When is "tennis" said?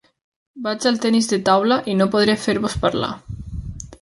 1.03-1.29